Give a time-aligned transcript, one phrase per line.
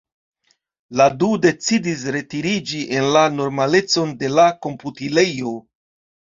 [1.01, 5.55] La du decidis retiriĝi en la normalecon de la komputilejo.